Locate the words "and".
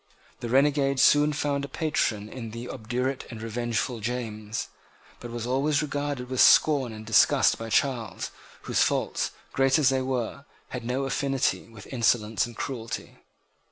3.29-3.39, 6.91-7.05, 12.47-12.55